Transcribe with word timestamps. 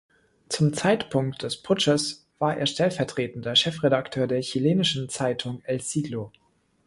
Zum 0.49 0.73
Zeitpunkt 0.73 1.43
des 1.43 1.61
Putsches 1.61 2.25
war 2.39 2.57
er 2.57 2.65
stellvertretender 2.65 3.55
Chefredakteur 3.55 4.25
der 4.25 4.41
chilenischen 4.41 5.09
Zeitung 5.09 5.61
"El 5.65 5.79
Siglo". 5.79 6.31